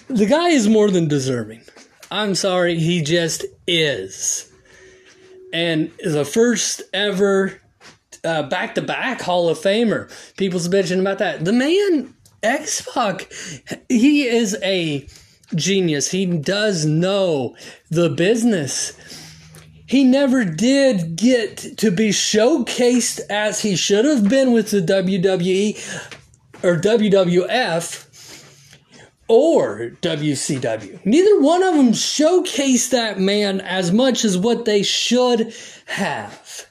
the 0.09 0.25
guy 0.25 0.49
is 0.49 0.67
more 0.67 0.91
than 0.91 1.07
deserving. 1.07 1.61
I'm 2.11 2.35
sorry, 2.35 2.79
he 2.79 3.01
just 3.01 3.45
is. 3.67 4.51
And 5.53 5.91
the 6.03 6.25
first 6.25 6.81
ever 6.93 7.61
back 8.21 8.75
to 8.75 8.81
back 8.81 9.21
Hall 9.21 9.49
of 9.49 9.59
Famer. 9.59 10.11
People's 10.35 10.67
bitching 10.67 10.99
about 10.99 11.19
that. 11.19 11.45
The 11.45 11.53
man, 11.53 12.13
X 12.43 12.87
Pac, 12.93 13.31
he 13.87 14.27
is 14.27 14.57
a 14.63 15.07
genius. 15.55 16.11
He 16.11 16.25
does 16.25 16.85
know 16.85 17.55
the 17.89 18.09
business. 18.09 18.93
He 19.85 20.03
never 20.03 20.45
did 20.45 21.15
get 21.15 21.57
to 21.77 21.89
be 21.89 22.09
showcased 22.09 23.21
as 23.29 23.61
he 23.61 23.75
should 23.75 24.05
have 24.05 24.29
been 24.29 24.51
with 24.51 24.69
the 24.69 24.81
WWE 24.81 25.75
or 26.63 26.75
WWF 26.75 28.05
or 29.29 29.91
WCW. 30.01 31.05
Neither 31.05 31.39
one 31.39 31.63
of 31.63 31.75
them 31.75 31.91
showcased 31.91 32.89
that 32.89 33.19
man 33.19 33.62
as 33.62 33.93
much 33.93 34.25
as 34.25 34.38
what 34.38 34.65
they 34.65 34.83
should 34.83 35.53
have. 35.86 36.65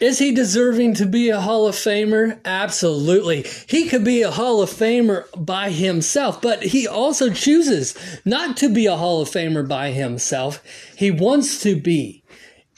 Is 0.00 0.18
he 0.20 0.32
deserving 0.32 0.94
to 0.94 1.06
be 1.06 1.28
a 1.28 1.40
Hall 1.40 1.66
of 1.66 1.74
Famer? 1.74 2.38
Absolutely. 2.44 3.44
He 3.68 3.88
could 3.88 4.04
be 4.04 4.22
a 4.22 4.30
Hall 4.30 4.62
of 4.62 4.70
Famer 4.70 5.24
by 5.36 5.70
himself, 5.70 6.40
but 6.40 6.62
he 6.62 6.86
also 6.86 7.30
chooses 7.30 7.96
not 8.24 8.56
to 8.58 8.72
be 8.72 8.86
a 8.86 8.96
Hall 8.96 9.20
of 9.20 9.28
Famer 9.28 9.66
by 9.66 9.90
himself. 9.90 10.62
He 10.96 11.10
wants 11.10 11.60
to 11.62 11.78
be 11.78 12.22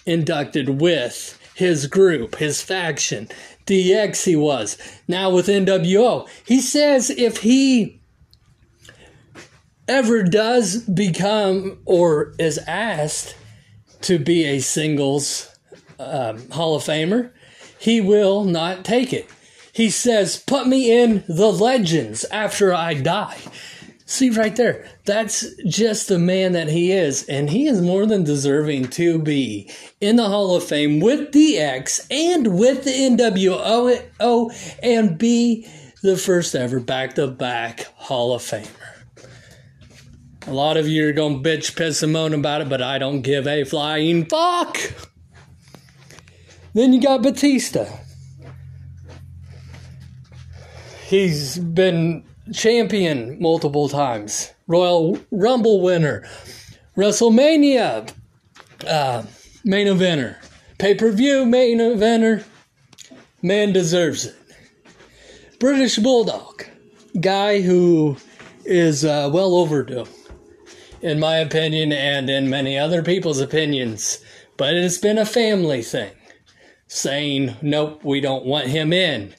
inducted 0.06 0.80
with 0.80 1.38
his 1.54 1.87
group, 1.87 2.37
his 2.37 2.62
faction. 2.62 3.28
DX 3.66 4.25
he 4.25 4.35
was. 4.35 4.78
Now 5.06 5.30
with 5.30 5.47
NWO. 5.47 6.26
He 6.47 6.61
says 6.61 7.11
if 7.11 7.38
he 7.38 8.00
ever 9.90 10.23
does 10.23 10.85
become 10.85 11.80
or 11.85 12.32
is 12.38 12.59
asked 12.66 13.37
to 14.02 14.18
be 14.18 14.44
a 14.44 14.61
singles 14.61 15.54
um, 15.99 16.49
Hall 16.50 16.76
of 16.76 16.85
Famer, 16.85 17.32
he 17.78 18.00
will 18.00 18.44
not 18.44 18.85
take 18.85 19.12
it. 19.12 19.28
He 19.73 19.90
says, 19.90 20.42
Put 20.47 20.68
me 20.68 20.97
in 20.97 21.25
the 21.28 21.52
legends 21.52 22.25
after 22.30 22.73
I 22.73 22.94
die. 22.94 23.38
See 24.06 24.30
right 24.30 24.54
there, 24.56 24.88
that's 25.04 25.47
just 25.66 26.09
the 26.09 26.18
man 26.18 26.52
that 26.52 26.68
he 26.68 26.90
is, 26.90 27.25
and 27.28 27.50
he 27.50 27.66
is 27.66 27.80
more 27.80 28.06
than 28.06 28.25
deserving 28.25 28.88
to 28.90 29.20
be 29.20 29.70
in 30.00 30.16
the 30.16 30.28
Hall 30.28 30.56
of 30.56 30.64
Fame 30.64 31.00
with 31.00 31.30
DX 31.32 32.06
and 32.11 32.59
with 32.59 32.85
the 32.85 32.90
NWO 32.90 34.78
and 34.82 35.18
be 35.18 35.66
the 36.02 36.16
first 36.16 36.54
ever 36.54 36.80
back 36.80 37.14
to 37.14 37.26
back 37.28 37.87
Hall 37.97 38.35
of 38.35 38.42
Famer. 38.42 38.79
A 40.50 40.52
lot 40.52 40.76
of 40.76 40.88
you 40.88 41.09
are 41.09 41.12
going 41.12 41.45
to 41.45 41.49
bitch, 41.49 41.76
piss, 41.76 42.02
and 42.02 42.12
moan 42.12 42.35
about 42.35 42.61
it, 42.61 42.69
but 42.69 42.83
I 42.83 42.99
don't 42.99 43.21
give 43.21 43.47
a 43.47 43.62
flying 43.62 44.25
fuck. 44.25 44.78
Then 46.75 46.92
you 46.92 47.00
got 47.00 47.23
Batista. 47.23 47.87
He's 51.07 51.57
been 51.57 52.25
champion 52.52 53.40
multiple 53.40 53.88
times, 53.88 54.52
Royal 54.66 55.21
Rumble 55.30 55.83
winner, 55.83 56.28
WrestleMania 56.97 58.12
uh, 58.88 59.23
main 59.64 59.87
eventer, 59.87 60.35
pay 60.78 60.97
per 60.97 61.12
view 61.12 61.47
main 61.47 61.78
eventer. 61.78 62.42
Man 63.40 63.73
deserves 63.73 64.26
it. 64.26 64.37
British 65.61 65.97
Bulldog, 65.99 66.64
guy 67.21 67.61
who 67.61 68.16
is 68.64 69.04
uh, 69.04 69.30
well 69.33 69.54
overdue 69.54 70.07
in 71.02 71.19
my 71.19 71.37
opinion 71.37 71.92
and 71.92 72.28
in 72.28 72.50
many 72.50 72.78
other 72.78 73.02
people's 73.02 73.40
opinions. 73.40 74.23
But 74.57 74.75
it's 74.75 74.99
been 74.99 75.19
a 75.19 75.26
family 75.26 75.83
thing 75.83 76.12
saying, 76.87 77.57
nope, 77.62 78.04
we 78.04 78.21
don't 78.21 78.45
want 78.45 78.66
him 78.66 78.92
in. 78.92 79.35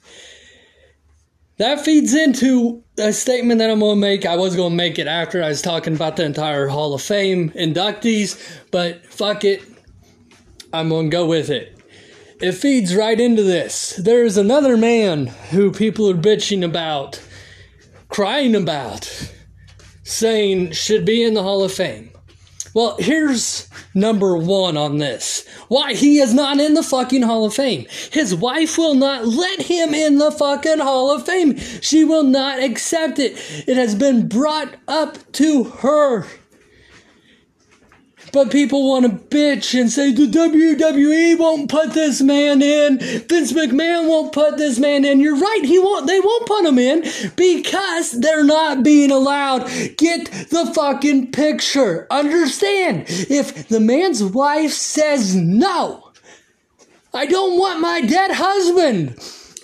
That 1.57 1.81
feeds 1.81 2.15
into 2.15 2.83
a 2.97 3.13
statement 3.13 3.59
that 3.59 3.69
I'm 3.69 3.81
going 3.81 3.97
to 3.97 4.01
make. 4.01 4.25
I 4.25 4.35
was 4.35 4.55
going 4.55 4.71
to 4.71 4.75
make 4.75 4.97
it 4.97 5.05
after 5.05 5.43
I 5.43 5.49
was 5.49 5.61
talking 5.61 5.93
about 5.93 6.15
the 6.15 6.25
entire 6.25 6.67
Hall 6.67 6.93
of 6.93 7.01
Fame 7.01 7.51
inductees, 7.51 8.61
but 8.71 9.05
fuck 9.05 9.43
it. 9.43 9.61
I'm 10.73 10.89
going 10.89 11.11
to 11.11 11.15
go 11.15 11.27
with 11.27 11.49
it. 11.49 11.77
It 12.39 12.53
feeds 12.53 12.95
right 12.95 13.19
into 13.19 13.43
this. 13.43 13.95
There's 13.97 14.37
another 14.37 14.75
man 14.75 15.27
who 15.27 15.71
people 15.71 16.09
are 16.09 16.15
bitching 16.15 16.65
about, 16.65 17.21
crying 18.09 18.55
about 18.55 19.31
saying 20.11 20.71
should 20.71 21.05
be 21.05 21.23
in 21.23 21.33
the 21.33 21.43
Hall 21.43 21.63
of 21.63 21.71
Fame. 21.71 22.11
Well, 22.73 22.95
here's 22.99 23.67
number 23.93 24.37
one 24.37 24.77
on 24.77 24.97
this. 24.97 25.45
Why 25.67 25.93
he 25.93 26.19
is 26.19 26.33
not 26.33 26.59
in 26.59 26.73
the 26.73 26.83
fucking 26.83 27.23
Hall 27.23 27.43
of 27.45 27.53
Fame. 27.53 27.85
His 28.11 28.33
wife 28.33 28.77
will 28.77 28.93
not 28.93 29.27
let 29.27 29.63
him 29.63 29.93
in 29.93 30.19
the 30.19 30.31
fucking 30.31 30.79
Hall 30.79 31.11
of 31.13 31.25
Fame. 31.25 31.57
She 31.57 32.05
will 32.05 32.23
not 32.23 32.63
accept 32.63 33.19
it. 33.19 33.33
It 33.67 33.75
has 33.75 33.93
been 33.93 34.29
brought 34.29 34.73
up 34.87 35.17
to 35.33 35.65
her. 35.65 36.25
But 38.31 38.51
people 38.51 38.87
want 38.87 39.05
to 39.05 39.11
bitch 39.35 39.79
and 39.79 39.91
say 39.91 40.11
the 40.11 40.27
WWE 40.27 41.37
won't 41.37 41.69
put 41.69 41.93
this 41.93 42.21
man 42.21 42.61
in. 42.61 42.99
Vince 42.99 43.51
McMahon 43.51 44.07
won't 44.07 44.31
put 44.31 44.57
this 44.57 44.79
man 44.79 45.03
in. 45.03 45.19
You're 45.19 45.37
right. 45.37 45.61
He 45.63 45.79
won't. 45.79 46.07
They 46.07 46.19
won't 46.19 46.45
put 46.45 46.65
him 46.65 46.79
in 46.79 47.03
because 47.35 48.11
they're 48.11 48.43
not 48.43 48.83
being 48.83 49.11
allowed. 49.11 49.67
Get 49.97 50.31
the 50.49 50.71
fucking 50.73 51.31
picture. 51.31 52.07
Understand? 52.09 53.05
If 53.07 53.67
the 53.67 53.79
man's 53.79 54.23
wife 54.23 54.71
says 54.71 55.35
no, 55.35 56.11
I 57.13 57.25
don't 57.25 57.59
want 57.59 57.81
my 57.81 58.01
dead 58.01 58.31
husband 58.31 59.19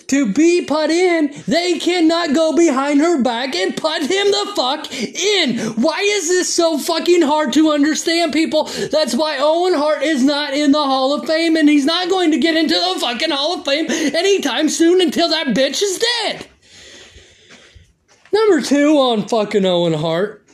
to 0.08 0.32
be 0.32 0.62
put 0.62 0.90
in, 0.90 1.32
they 1.46 1.78
cannot 1.78 2.34
go 2.34 2.56
behind 2.56 3.00
her 3.00 3.22
back 3.22 3.54
and 3.54 3.76
put 3.76 4.00
him 4.02 4.30
the 4.30 4.52
fuck 4.56 4.92
in. 4.92 5.58
Why 5.80 6.00
is 6.00 6.28
this 6.28 6.52
so 6.52 6.78
fucking 6.78 7.22
hard 7.22 7.52
to 7.52 7.70
understand, 7.70 8.32
people? 8.32 8.64
That's 8.90 9.14
why 9.14 9.36
Owen 9.38 9.74
Hart 9.74 10.02
is 10.02 10.24
not 10.24 10.54
in 10.54 10.72
the 10.72 10.82
Hall 10.82 11.12
of 11.12 11.26
Fame 11.26 11.56
and 11.56 11.68
he's 11.68 11.84
not 11.84 12.08
going 12.08 12.30
to 12.30 12.38
get 12.38 12.56
into 12.56 12.74
the 12.74 13.00
fucking 13.00 13.30
Hall 13.30 13.58
of 13.58 13.64
Fame 13.66 13.86
anytime 13.90 14.70
soon 14.70 15.02
until 15.02 15.28
that 15.28 15.48
bitch 15.48 15.82
is 15.82 16.02
dead. 16.22 16.46
Number 18.32 18.62
two 18.62 18.96
on 18.96 19.28
fucking 19.28 19.66
Owen 19.66 19.94
Hart. 19.94 20.44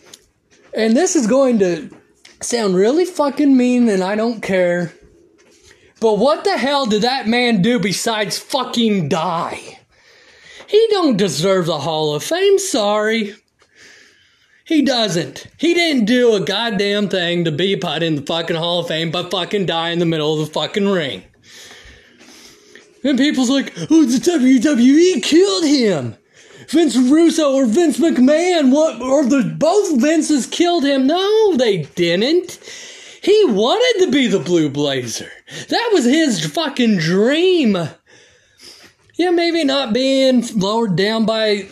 And 0.77 0.97
this 0.97 1.15
is 1.15 1.29
going 1.29 1.61
to 1.61 1.91
sound 2.41 2.75
really 2.75 3.05
fucking 3.05 3.57
mean 3.57 3.89
and 3.89 4.03
I 4.03 4.17
don't 4.17 4.41
care. 4.41 4.93
But 6.05 6.19
what 6.19 6.45
the 6.45 6.59
hell 6.59 6.85
did 6.85 7.01
that 7.01 7.27
man 7.27 7.63
do 7.63 7.79
besides 7.79 8.39
fucking 8.39 9.09
die? 9.09 9.79
He 10.67 10.87
don't 10.91 11.17
deserve 11.17 11.65
the 11.65 11.79
Hall 11.79 12.15
of 12.15 12.23
Fame, 12.23 12.59
sorry. 12.59 13.35
He 14.67 14.83
doesn't. 14.83 15.47
He 15.57 15.73
didn't 15.73 16.05
do 16.05 16.35
a 16.35 16.41
goddamn 16.41 17.09
thing 17.09 17.47
to 17.47 17.51
be 17.51 17.75
put 17.77 18.03
in 18.03 18.17
the 18.17 18.21
fucking 18.21 18.55
Hall 18.55 18.81
of 18.81 18.89
Fame 18.89 19.11
but 19.11 19.31
fucking 19.31 19.65
die 19.65 19.93
in 19.93 19.99
the 19.99 20.05
middle 20.05 20.39
of 20.39 20.47
the 20.47 20.53
fucking 20.53 20.87
ring. 20.87 21.25
And 23.03 23.17
people's 23.17 23.49
like, 23.49 23.73
oh, 23.91 24.05
the 24.05 24.19
WWE 24.19 25.23
killed 25.23 25.65
him. 25.65 26.19
Vince 26.69 26.99
Russo 26.99 27.55
or 27.55 27.65
Vince 27.65 27.99
McMahon, 27.99 28.71
what, 28.71 29.01
or 29.01 29.25
the 29.25 29.43
both 29.57 29.99
Vinces 29.99 30.45
killed 30.45 30.85
him. 30.85 31.07
No, 31.07 31.57
they 31.57 31.85
didn't. 31.95 32.59
He 33.25 33.45
wanted 33.47 34.05
to 34.05 34.13
be 34.13 34.27
the 34.27 34.39
Blue 34.39 34.69
Blazer. 34.69 35.31
That 35.71 35.91
was 35.95 36.05
his 36.05 36.45
fucking 36.45 36.99
dream. 36.99 37.75
Yeah, 39.15 39.31
maybe 39.31 39.65
not 39.65 39.95
being 39.95 40.47
lowered 40.55 40.95
down 40.95 41.25
by 41.25 41.69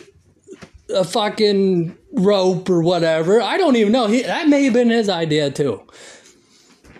a 0.89 1.03
fucking 1.03 1.95
rope 2.11 2.69
or 2.71 2.81
whatever. 2.81 3.39
I 3.39 3.57
don't 3.57 3.75
even 3.75 3.91
know. 3.91 4.07
He, 4.07 4.23
that 4.23 4.47
may 4.47 4.63
have 4.63 4.73
been 4.73 4.89
his 4.89 5.09
idea 5.09 5.51
too. 5.51 5.83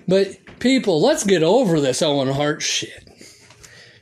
But 0.08 0.60
people, 0.60 1.02
let's 1.02 1.24
get 1.24 1.42
over 1.42 1.80
this 1.80 2.04
Owen 2.04 2.28
Hart 2.28 2.62
shit. 2.62 3.10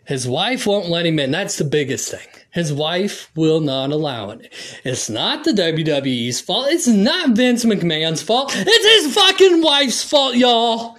His 0.05 0.27
wife 0.27 0.67
won't 0.67 0.89
let 0.89 1.05
him 1.05 1.19
in. 1.19 1.31
That's 1.31 1.57
the 1.57 1.63
biggest 1.63 2.11
thing. 2.11 2.40
His 2.51 2.73
wife 2.73 3.31
will 3.33 3.61
not 3.61 3.91
allow 3.91 4.31
it. 4.31 4.53
It's 4.83 5.09
not 5.09 5.45
the 5.45 5.51
WWE's 5.51 6.41
fault. 6.41 6.67
It's 6.69 6.87
not 6.87 7.29
Vince 7.29 7.63
McMahon's 7.63 8.21
fault. 8.21 8.53
It's 8.53 9.05
his 9.05 9.15
fucking 9.15 9.61
wife's 9.61 10.03
fault, 10.03 10.35
y'all. 10.35 10.97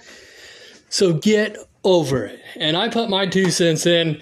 So 0.89 1.13
get 1.13 1.57
over 1.83 2.25
it. 2.25 2.39
And 2.55 2.75
I 2.75 2.89
put 2.89 3.09
my 3.09 3.27
two 3.27 3.51
cents 3.51 3.85
in 3.85 4.21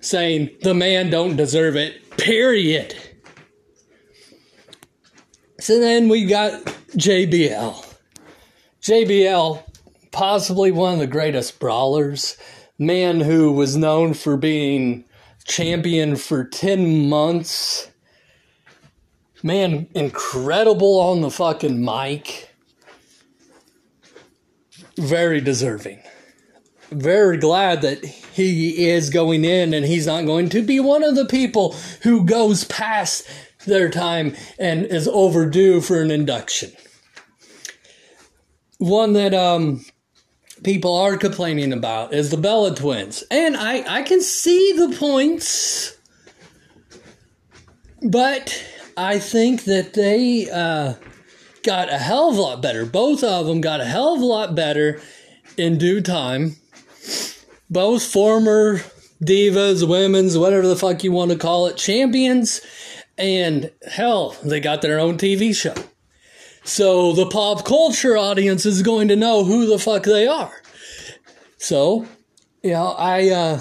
saying 0.00 0.50
the 0.62 0.74
man 0.74 1.08
don't 1.08 1.36
deserve 1.36 1.76
it. 1.76 2.16
Period. 2.18 2.94
So 5.60 5.78
then 5.78 6.08
we 6.08 6.26
got 6.26 6.52
JBL. 6.96 7.94
JBL, 8.82 9.62
possibly 10.10 10.72
one 10.72 10.94
of 10.94 10.98
the 11.00 11.06
greatest 11.06 11.58
brawlers. 11.58 12.36
Man 12.78 13.20
who 13.20 13.52
was 13.52 13.76
known 13.76 14.14
for 14.14 14.36
being 14.36 15.04
champion 15.50 16.16
for 16.16 16.44
10 16.44 17.08
months. 17.08 17.90
Man, 19.42 19.88
incredible 19.94 21.00
on 21.00 21.20
the 21.20 21.30
fucking 21.30 21.84
mic. 21.84 22.54
Very 24.96 25.40
deserving. 25.40 26.00
Very 26.90 27.36
glad 27.36 27.82
that 27.82 28.04
he 28.04 28.88
is 28.88 29.10
going 29.10 29.44
in 29.44 29.74
and 29.74 29.84
he's 29.84 30.06
not 30.06 30.26
going 30.26 30.48
to 30.50 30.62
be 30.62 30.80
one 30.80 31.02
of 31.02 31.16
the 31.16 31.26
people 31.26 31.74
who 32.02 32.24
goes 32.24 32.64
past 32.64 33.26
their 33.66 33.88
time 33.88 34.34
and 34.58 34.86
is 34.86 35.08
overdue 35.08 35.80
for 35.80 36.00
an 36.00 36.10
induction. 36.10 36.72
One 38.78 39.12
that 39.14 39.34
um 39.34 39.84
people 40.62 40.96
are 40.96 41.16
complaining 41.16 41.72
about 41.72 42.12
is 42.12 42.30
the 42.30 42.36
Bella 42.36 42.74
twins. 42.74 43.24
And 43.30 43.56
I, 43.56 43.98
I 43.98 44.02
can 44.02 44.20
see 44.20 44.72
the 44.72 44.96
points, 44.96 45.96
but 48.02 48.64
I 48.96 49.18
think 49.18 49.64
that 49.64 49.94
they 49.94 50.50
uh, 50.50 50.94
got 51.62 51.92
a 51.92 51.98
hell 51.98 52.30
of 52.30 52.36
a 52.36 52.40
lot 52.40 52.62
better. 52.62 52.84
Both 52.84 53.22
of 53.24 53.46
them 53.46 53.60
got 53.60 53.80
a 53.80 53.84
hell 53.84 54.14
of 54.14 54.20
a 54.20 54.26
lot 54.26 54.54
better 54.54 55.00
in 55.56 55.78
due 55.78 56.00
time. 56.00 56.56
Both 57.68 58.02
former 58.02 58.80
divas, 59.22 59.86
women's, 59.86 60.36
whatever 60.36 60.66
the 60.66 60.76
fuck 60.76 61.04
you 61.04 61.12
want 61.12 61.30
to 61.30 61.38
call 61.38 61.66
it, 61.66 61.76
champions. 61.76 62.60
And 63.16 63.70
hell, 63.86 64.36
they 64.42 64.60
got 64.60 64.82
their 64.82 64.98
own 64.98 65.18
TV 65.18 65.54
show. 65.54 65.74
So 66.70 67.12
the 67.12 67.26
pop 67.26 67.64
culture 67.64 68.16
audience 68.16 68.64
is 68.64 68.82
going 68.82 69.08
to 69.08 69.16
know 69.16 69.42
who 69.42 69.66
the 69.66 69.76
fuck 69.76 70.04
they 70.04 70.28
are. 70.28 70.62
So, 71.58 72.06
you 72.62 72.70
know, 72.70 72.94
I, 72.96 73.28
uh, 73.30 73.60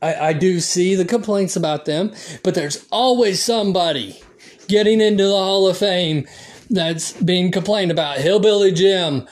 I, 0.00 0.14
I 0.14 0.32
do 0.32 0.60
see 0.60 0.94
the 0.94 1.04
complaints 1.04 1.56
about 1.56 1.86
them, 1.86 2.14
but 2.44 2.54
there's 2.54 2.86
always 2.92 3.42
somebody 3.42 4.22
getting 4.68 5.00
into 5.00 5.24
the 5.24 5.32
Hall 5.32 5.66
of 5.66 5.76
Fame 5.76 6.28
that's 6.70 7.20
being 7.20 7.50
complained 7.50 7.90
about. 7.90 8.18
Hillbilly 8.18 8.70
Jim, 8.70 9.26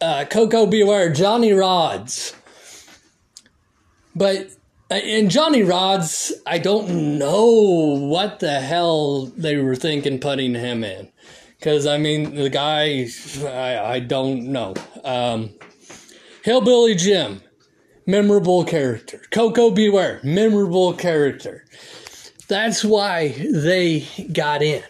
uh, 0.00 0.24
Koko 0.28 0.66
B. 0.66 0.82
Ware, 0.82 1.12
Johnny 1.12 1.52
Rodz. 1.52 2.34
But 4.16 4.50
in 4.90 5.26
uh, 5.26 5.28
Johnny 5.28 5.62
Rodz, 5.62 6.32
I 6.48 6.58
don't 6.58 7.16
know 7.16 7.44
what 7.44 8.40
the 8.40 8.60
hell 8.60 9.26
they 9.26 9.56
were 9.56 9.76
thinking 9.76 10.18
putting 10.18 10.54
him 10.54 10.82
in. 10.82 11.12
Because, 11.60 11.86
I 11.86 11.98
mean, 11.98 12.34
the 12.34 12.48
guy, 12.48 13.06
I, 13.44 13.94
I 13.94 14.00
don't 14.00 14.50
know. 14.50 14.72
Um, 15.04 15.50
Hillbilly 16.42 16.94
Jim, 16.94 17.42
memorable 18.06 18.64
character. 18.64 19.20
Koko 19.30 19.70
B. 19.70 19.90
Ware, 19.90 20.20
memorable 20.24 20.94
character. 20.94 21.66
That's 22.48 22.82
why 22.82 23.28
they 23.52 24.06
got 24.32 24.62
in. 24.62 24.82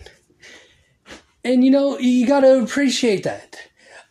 And 1.45 1.65
you 1.65 1.73
know, 1.73 1.99
you 1.99 2.27
got 2.27 2.41
to 2.41 2.63
appreciate 2.63 3.25
that. 3.25 3.57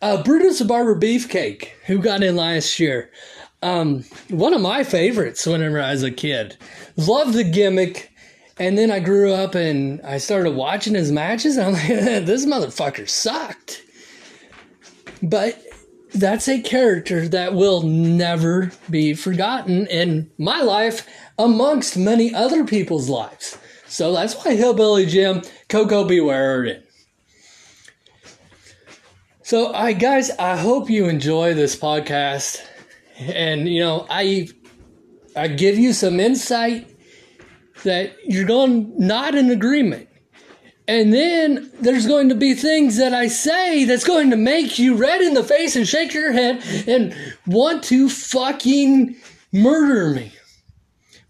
Uh, 0.02 0.22
Brutus 0.22 0.58
the 0.58 0.66
Barber 0.66 0.94
Beefcake, 0.94 1.68
who 1.86 1.98
got 1.98 2.22
in 2.22 2.36
last 2.36 2.78
year, 2.78 3.10
um, 3.62 4.04
one 4.28 4.54
of 4.54 4.60
my 4.60 4.84
favorites 4.84 5.46
whenever 5.46 5.80
I 5.80 5.92
was 5.92 6.02
a 6.02 6.10
kid. 6.10 6.56
Loved 6.96 7.34
the 7.34 7.44
gimmick. 7.44 8.09
And 8.60 8.76
then 8.76 8.90
I 8.90 9.00
grew 9.00 9.32
up 9.32 9.54
and 9.54 10.02
I 10.02 10.18
started 10.18 10.50
watching 10.50 10.94
his 10.94 11.10
matches, 11.10 11.56
and 11.56 11.68
I'm 11.68 11.72
like, 11.72 11.86
this 12.26 12.44
motherfucker 12.44 13.08
sucked. 13.08 13.82
But 15.22 15.58
that's 16.12 16.46
a 16.46 16.60
character 16.60 17.26
that 17.28 17.54
will 17.54 17.80
never 17.82 18.70
be 18.90 19.14
forgotten 19.14 19.86
in 19.86 20.30
my 20.36 20.60
life, 20.60 21.08
amongst 21.38 21.96
many 21.96 22.34
other 22.34 22.64
people's 22.64 23.08
lives. 23.08 23.56
So 23.86 24.12
that's 24.12 24.34
why 24.34 24.56
Hillbilly 24.56 25.06
Jim, 25.06 25.40
Koko 25.70 26.04
B. 26.04 26.20
Ware 26.20 26.60
are 26.60 26.64
in. 26.66 26.82
So, 29.42 29.72
I 29.72 29.94
guys, 29.94 30.30
I 30.38 30.58
hope 30.58 30.90
you 30.90 31.08
enjoy 31.08 31.54
this 31.54 31.76
podcast, 31.76 32.62
and 33.18 33.66
you 33.66 33.80
know, 33.80 34.06
I 34.10 34.50
I 35.34 35.48
give 35.48 35.78
you 35.78 35.94
some 35.94 36.20
insight 36.20 36.89
that 37.84 38.16
you're 38.24 38.44
going 38.44 38.92
not 38.98 39.34
in 39.34 39.50
agreement. 39.50 40.08
And 40.88 41.12
then 41.12 41.70
there's 41.80 42.06
going 42.06 42.30
to 42.30 42.34
be 42.34 42.54
things 42.54 42.96
that 42.96 43.14
I 43.14 43.28
say 43.28 43.84
that's 43.84 44.04
going 44.04 44.30
to 44.30 44.36
make 44.36 44.78
you 44.78 44.96
red 44.96 45.20
in 45.20 45.34
the 45.34 45.44
face 45.44 45.76
and 45.76 45.86
shake 45.86 46.12
your 46.12 46.32
head 46.32 46.64
and 46.88 47.14
want 47.46 47.84
to 47.84 48.08
fucking 48.08 49.16
murder 49.52 50.10
me. 50.10 50.32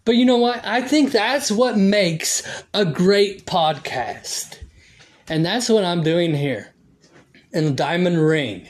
But 0.03 0.15
you 0.15 0.25
know 0.25 0.37
what? 0.37 0.65
I 0.65 0.81
think 0.81 1.11
that's 1.11 1.51
what 1.51 1.77
makes 1.77 2.41
a 2.73 2.85
great 2.85 3.45
podcast. 3.45 4.57
And 5.29 5.45
that's 5.45 5.69
what 5.69 5.85
I'm 5.85 6.01
doing 6.01 6.33
here 6.33 6.73
in 7.53 7.65
the 7.65 7.71
Diamond 7.71 8.19
Ring 8.19 8.67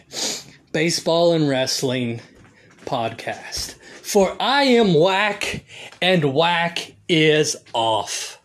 Baseball 0.73 1.33
and 1.33 1.47
Wrestling 1.47 2.19
podcast. 2.85 3.75
For 4.11 4.35
I 4.41 4.63
am 4.63 4.93
whack 4.93 5.63
and 6.01 6.33
whack 6.33 6.95
is 7.07 7.55
off. 7.71 8.40